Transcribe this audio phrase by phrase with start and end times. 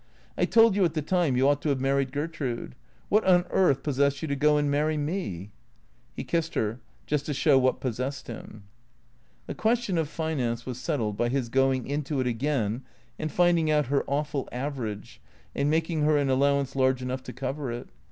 [0.35, 2.73] I told you at the time you ought to have married Gertrude.
[3.09, 5.51] What on earth possessed you to go and marry me?"
[6.17, 8.63] He kissed her, just to show what possessed him.
[9.45, 12.81] The question of finance was settled by his going into it again
[13.19, 15.21] and finding out her awful average
[15.53, 17.89] and making her an allow ance large enough to cover it.